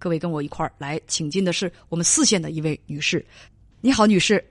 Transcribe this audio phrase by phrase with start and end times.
[0.00, 3.24] 各位跟我一块儿来请进的是我们四县的一位女士，
[3.80, 4.42] 你好，女士。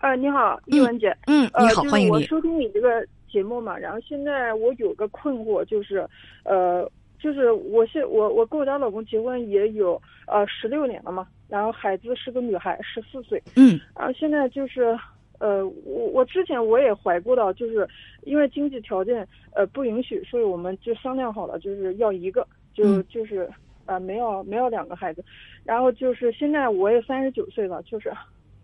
[0.00, 1.16] 呃，你好，一文姐。
[1.26, 2.10] 嗯，你好，欢迎你。
[2.10, 3.02] 我收听你这个
[3.32, 6.06] 节目嘛，然后现在我有个困惑，就是，
[6.44, 6.86] 呃，
[7.18, 13.42] 就是我现我我跟我家老公结婚也有呃十六年了嘛，然后孩子是个女孩，十四岁。
[13.54, 13.80] 嗯。
[13.98, 14.94] 然后现在就是，
[15.38, 17.88] 呃，我我之前我也怀过的，就是
[18.24, 23.50] 因为经济条件呃不允许，所以我们就商量好了，就是要一个，就就是。
[23.86, 25.24] 啊，没有没有两个孩子，
[25.64, 28.12] 然后就是现在我也三十九岁了，就是，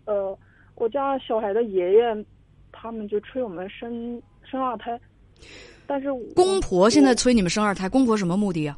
[0.05, 0.37] 呃，
[0.75, 2.25] 我家小孩的爷爷，
[2.71, 4.99] 他们就催我们生生二胎，
[5.87, 8.77] 但是公婆现在催你们生二胎，公婆什么目的啊？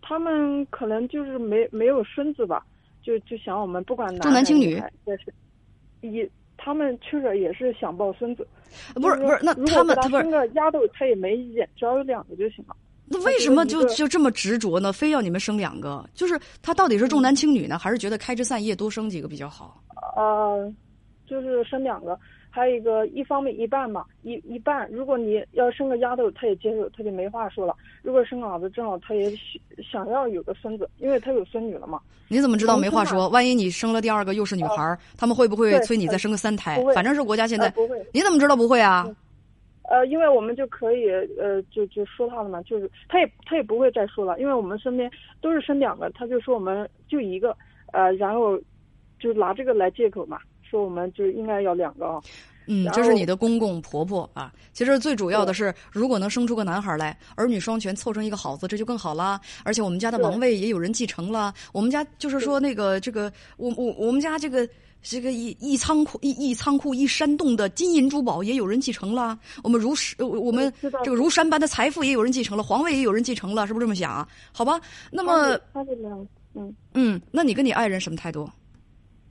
[0.00, 2.64] 他们可能就是没没有孙子吧，
[3.02, 5.34] 就就想我们不管重男轻女，也是，
[6.02, 8.46] 也他们确实也是想抱孙子，
[8.94, 12.76] 不是不是，那他们他生个丫头他也没意见，只要有两个就行了。
[13.08, 14.92] 那为什么就就这么执着呢？
[14.92, 16.04] 非要你们生两个？
[16.14, 19.80] 就是他到底是重男轻女呢，还是觉得开枝散叶多生几个比较好？
[20.16, 20.72] 呃，
[21.26, 22.18] 就是生两个，
[22.50, 24.90] 还有一个一方面一半嘛，一一半。
[24.90, 27.74] 如果你要生个丫头，他也接受，他就没话说了。
[28.02, 29.32] 如果生个儿子，正好他也
[29.92, 32.00] 想要有个孙子，因为他有孙女了嘛。
[32.28, 33.28] 你怎么知道没话说？
[33.28, 36.82] 万一你生了第二个又是女孩，他们会不会催你再生个三胎？
[36.92, 38.04] 反正是国家现在不会。
[38.12, 39.06] 你怎么知道不会啊？
[39.88, 47.56] 呃，因为我们就可以，呃，就就说他了嘛，就是他也他也不会再说了，因为我们身边都是生两个，他就说我们就一个，
[47.92, 48.58] 呃，然后
[49.20, 52.20] 就拿这个来借口嘛，说我们就应该要两个啊。
[52.66, 54.52] 嗯，这是你的公公婆婆啊。
[54.72, 59.40] 其实最主要的是，如果能生出个男孩来，儿女双全，凑成一个好字，这就更好啦。
[59.64, 64.68] 而且我们家的王位也有人继承了，我们家就是说那个这个，我我我们家这个。
[65.02, 74.26] 这个一一仓库一一仓库一山洞的金银珠宝也有人继承了，我们如是我们这个如山般的财富也有人继承了，皇位也有人继承了，是不是这么想？
[74.52, 74.80] 好吧，
[75.12, 78.48] 那么他是这样，嗯嗯，那你跟你爱人什么态度？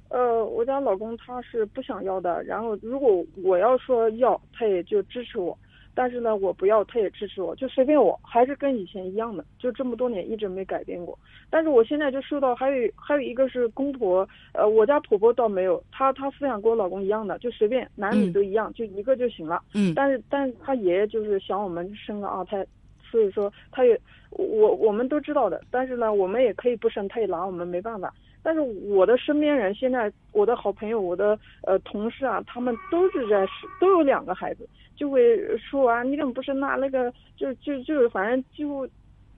[0.09, 5.57] 呃，我家老公他是不想要的，然后如果我要说要，他也就支持我。
[5.95, 11.17] 但是呢，我不要，他也支持我，就随便我，还是跟以前一样的，就这么多年一直没改变过。
[11.49, 19.63] 但是我现在就受到，还有还有一个是公婆，呃，我家婆婆倒没有，她她思想跟我老公一样的，就随便男女都一样，就一个就行了。
[19.73, 19.93] 嗯。
[19.95, 22.65] 但是但是他爷爷就是想我们生个二胎，
[23.09, 23.97] 所以说他也
[24.31, 28.13] 我我们都知道的，但是呢，我们也可以不生，他也拿我们没办法。
[28.43, 33.43] 但是我的身边人现在，我的好朋友，我的呃同事啊，他们都是在
[33.81, 35.19] 都有两个孩子，就会
[35.57, 36.75] 说啊，你怎么不生呢？
[36.79, 38.87] 那个就就就反正几乎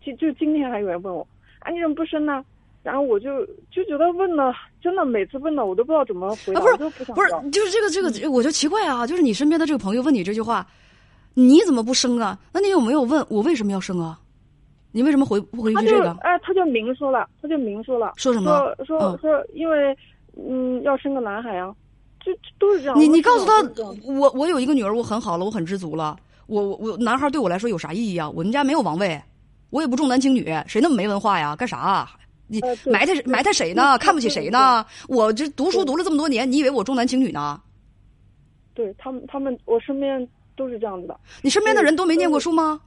[0.01, 1.27] 就就今天还有人问我
[1.59, 2.43] 啊，你怎么不生呢？
[2.83, 10.65] 然后我就就觉得问了，真的每次问了，我都不知道怎么回答，不是不是，就是这个这个，我就奇怪啊，就是你身边的这个朋友问你这句话，
[11.33, 12.39] 你怎么不生啊？
[12.53, 14.17] 那你有没有问我为什么要生啊？
[14.93, 16.11] 你为什么回不回去这个？
[16.21, 18.73] 哎，他就明说了，他就明说了，说什么？
[18.85, 19.95] 说说说，因为
[20.37, 21.75] 嗯，要生个男孩啊，
[22.27, 22.99] 就都是这样。
[22.99, 23.53] 你你告诉他，
[24.03, 26.17] 我我有一个女儿，我很好了，我很知足了。
[26.47, 28.29] 我我我男孩对我来说有啥意义啊？
[28.29, 29.21] 我们家没有王位，
[29.69, 31.55] 我也不重男轻女，谁那么没文化呀？
[31.55, 32.09] 干啥？
[32.47, 33.97] 你埋汰埋汰谁呢？
[33.97, 34.85] 看不起谁呢？
[35.07, 37.61] 我这读书读了这么多年，你以为我重男轻女呢？
[38.73, 41.17] 对他们，他们我身边都是这样子的。
[41.41, 42.79] 你身边的人都没念过书吗？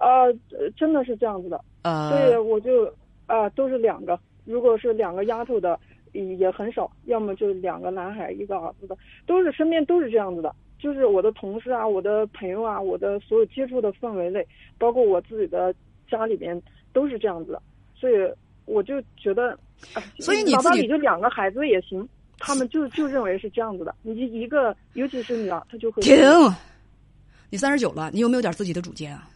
[0.00, 0.32] 呃，
[0.76, 2.92] 真的是这样子的，呃，所以我就
[3.26, 4.18] 啊，都是两个。
[4.44, 5.78] 如果是两个丫头的，
[6.14, 10.54] 也很少，要么就两个男孩一个儿子的，都是身边都是这样子的。
[10.78, 14.46] 就是我的同事啊，我的朋友啊，我的所有接触的氛围内，
[14.78, 15.74] 包括我自己的
[16.10, 16.60] 家里边
[16.92, 17.62] 都是这样子的。
[17.94, 18.14] 所以
[18.66, 19.58] 我就觉得，
[20.18, 22.06] 所以你自己就两个孩子也行，
[22.38, 23.94] 他们就就认为是这样子的。
[24.02, 26.14] 你一个，尤其是女儿，她就会停。
[27.50, 29.28] 你三十九了，你有没有点自己的主见啊？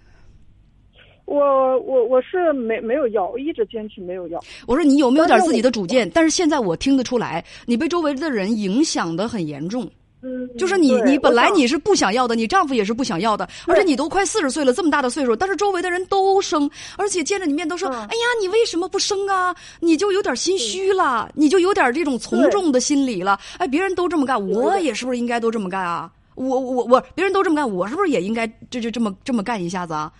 [1.29, 4.41] 我我我是没没有要，我一直坚持没有要。
[4.67, 6.09] 我说你有没有点自己的主见？
[6.11, 9.87] 但是现在我听得出来，你被周围的人影响的很严重。
[10.23, 23.39] 嗯，就是你你本来你是不想要的，你丈夫也是不想要的，而且你都快四十岁了，这么大的岁数，但是周围的人都生，而且见着你面都说：“哎呀，你为什么不生啊？”你就有点心虚了，你就有点这种从众的心理了。
[23.59, 26.11] 哎，别人都这么干，我也是不是应该都这么干啊？
[26.35, 30.11] 我我我，别人都这么干，我是不是也应该这就这么这么干一下子啊？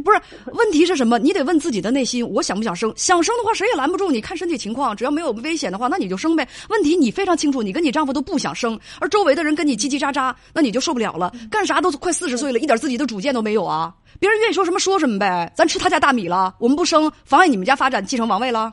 [0.00, 0.20] 不是，
[0.52, 1.18] 问题是什么？
[1.18, 2.92] 你得问自己的内心，我想不想生？
[2.96, 4.10] 想生的话，谁也拦不住。
[4.10, 6.48] 你看身体情况，只要没有危险的话，那你就生呗。
[6.70, 11.32] 问题你非常清楚，你跟你丈夫都不想生，而周围的人跟你叽叽喳喳，那你就受不了了。
[11.50, 13.94] 干啥都快四十岁了，一点自己的主见都没有啊！
[14.18, 18.72] 别人愿意说什么说什么呗，咱吃他家大米了，我们不生，妨碍你们家发展，继承王位了。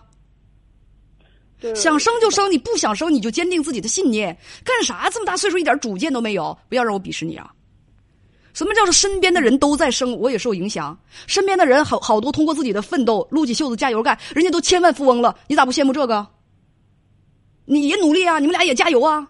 [1.76, 4.38] 想生就生，你不想生你就坚定自己的信念。
[4.64, 6.58] 干啥这么大岁数一点主见都没有？
[6.70, 7.52] 不要让我鄙视你啊！
[8.60, 11.00] 什么叫做身边的人都在生，我也受影响。
[11.28, 16.28] 身边的人好好多通过自己的奋斗，撸起袖子加油干，人家都千万富翁了，你咋不羡慕这个？
[17.64, 19.26] 你也努力啊，你们俩也加油啊。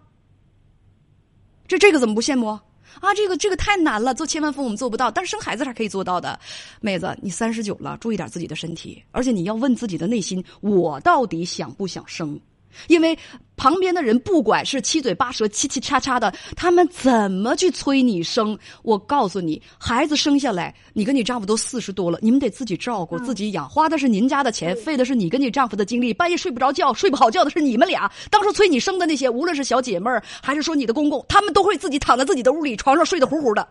[1.68, 3.14] 这这个怎么不羡慕啊？
[3.16, 6.40] 这个这个太难了，做千万富翁我们做不到，但是生孩子是可以做到的。
[6.82, 12.40] 妹子，你三十九了，注意点自己的身体，而且你要问自己的内心，我到底想不想生？
[12.88, 13.18] 因为
[13.60, 18.58] 旁边的人不管是七嘴八舌、七七叉叉的，他们怎么去催你生？
[18.84, 28.10] 我告诉你，孩子生下来，你跟你丈夫都四十多了，你们得自己照顾、自己养，花的是您家的钱，费的是你跟你丈夫的精力，半夜睡不着觉、睡不好觉的是你们俩。
[28.32, 33.68] 当初催你生的那些，无论是小姐妹儿，还是说你的公公，他们都会自己躺在自己的屋里床上睡得呼呼的。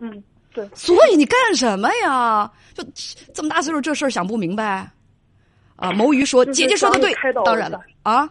[0.00, 0.22] 嗯，
[0.54, 0.68] 对。
[0.76, 2.48] 所以你干什么呀？
[2.72, 2.84] 就
[3.34, 4.88] 这么大岁数，这事儿想不明白。
[5.74, 7.12] 啊， 谋鱼说：“姐姐说的对，
[7.44, 8.30] 当然了啊，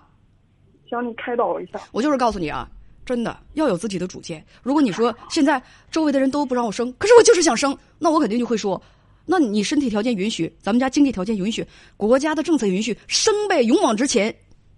[0.90, 1.80] 想你开导一下。
[1.92, 2.68] 我就是告诉你啊，
[3.06, 4.44] 真的要有自己的主见。
[4.64, 8.82] 如果你说现在周围的人都不让我生，可是我就是想生，那我肯定就会说，
[9.26, 11.66] 那你身体条件允许，咱们家经济条件允许，
[11.98, 14.36] 国家的政策允许，生呗，勇往直前，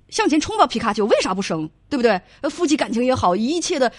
[0.09, 1.69] 向前冲吧，皮卡丘，为啥不生？
[1.89, 2.19] 对不对？
[2.49, 3.91] 夫妻感情也好，一切的。”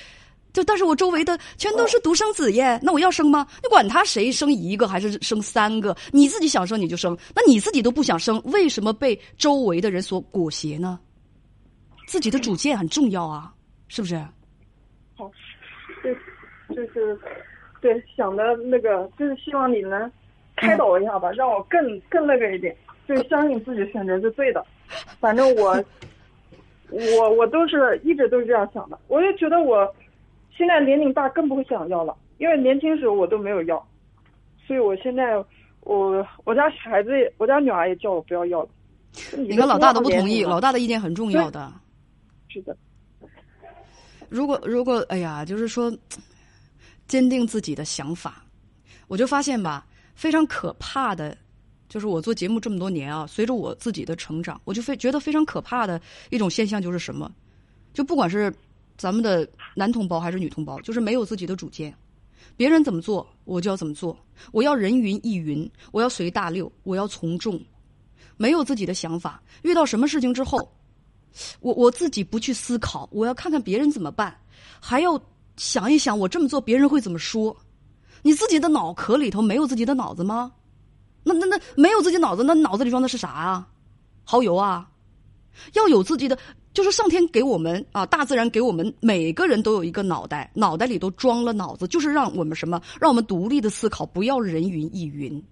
[0.52, 3.46] 就但是我周围的全都是独生子耶，那我要生吗？
[3.62, 11.00] 你管他谁生一个还是生三个，你自己想生你就生，那你自己都不想生，为什么被周围的人所裹挟呢？
[12.12, 13.50] 自己的主见很重要啊，
[13.88, 14.16] 是不是？
[15.16, 15.30] 好，
[16.04, 17.18] 就就是
[17.80, 20.12] 对想的那个，就是希望你能
[20.54, 22.76] 开导一下吧，让我更更那个一点，
[23.08, 24.62] 就是相信自己选择是对的。
[25.20, 25.82] 反正我
[27.18, 29.90] 我我都是一直都是这样想的，我就觉得我。
[30.54, 33.82] 现在年龄大更不会想要了，因为年轻时候我都没有要，
[34.66, 35.42] 所以我现在
[35.80, 38.68] 我我家孩子我家女儿也叫我不要要了。
[39.34, 41.72] 你看老大都不同意，老大的意见很重要的。
[42.52, 42.76] 是的。
[44.28, 45.96] 如果如果哎呀，就是说
[47.08, 48.44] 坚定自己的想法，
[49.08, 51.36] 我就发现吧，非常可怕的，
[51.88, 56.00] 就是我做节目这么多年啊，随着我自己的成长，我就非觉得非常可怕的
[56.30, 57.32] 一种现象就是什么，
[57.94, 58.52] 就不管是。
[58.98, 61.92] 咱们的男同胞还是女同胞，就是没有自己的主见，
[62.56, 64.16] 别人怎么做我就要怎么做，
[64.52, 67.60] 我要人云亦云，我要随大流，我要从众，
[68.36, 69.42] 没有自己的想法。
[69.62, 70.70] 遇到什么事情之后，
[71.60, 74.36] 我我自己不去思考，我要看看别人怎么办，
[74.80, 75.20] 还要
[75.56, 77.56] 想一想我这么做别人会怎么说。
[78.22, 80.52] 你自己的脑壳里头没有自己的脑子吗？
[81.24, 83.68] 那那那没有自己脑子，那脑子里装的是啥啊？
[84.24, 84.88] 蚝油啊？
[85.74, 86.38] 要有自己的。
[86.74, 95.44] 就是上天给我们啊，大自然给我们每个人都有一个脑袋，脑袋里都装了脑子，就是让我们什么，让我们独立的思考，不要人云亦云。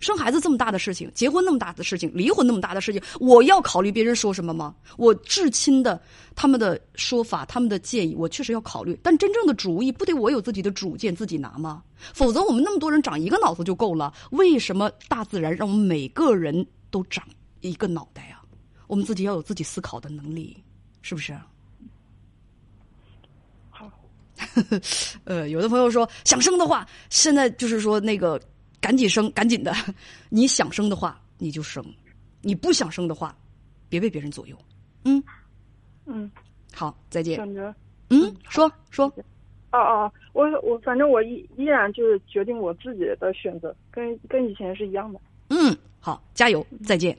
[0.00, 4.74] 生孩子这么大的事情，结婚那么大的事情，离婚那么大的事情，我要考虑别人说什么吗？
[4.96, 6.00] 我至亲的
[6.34, 8.98] 他们的说法，他们的建议，我确实要考虑。
[9.02, 11.82] 但真正的主意，不得我有自己的主见自己拿吗？
[12.12, 17.26] 否则我们那么多人长一个脑子就够了，为什么大自然让我们每个人都长
[17.60, 18.40] 一个脑袋呀？
[18.86, 20.56] 我们自己要有自己思考的能力，
[21.00, 21.34] 是不是？
[23.70, 23.90] 好，
[25.24, 28.38] 呃，有的朋友说想生的话，现在就是说那个
[28.84, 29.72] 赶紧生，赶紧的。
[30.28, 31.82] 你想生的话，你就生；
[32.42, 33.34] 你不想生的话，
[33.88, 34.54] 别被别人左右。
[35.06, 35.24] 嗯
[36.04, 36.30] 嗯，
[36.74, 37.38] 好，再见。
[37.38, 37.74] 感觉
[38.10, 39.06] 嗯，说说。
[39.72, 45.18] 哦哦，我我反正我依依然就是决定我自己的选择，跟跟以前是一样的。
[45.48, 47.16] 嗯，好，加油，再见。